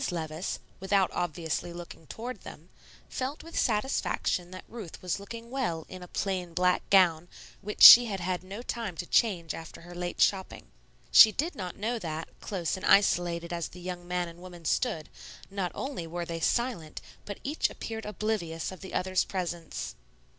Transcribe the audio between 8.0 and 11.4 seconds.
had had no time to change after her late shopping. She